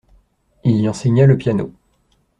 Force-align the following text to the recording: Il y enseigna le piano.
Il 0.63 0.77
y 0.77 0.89
enseigna 0.89 1.27
le 1.27 1.37
piano. 1.37 1.71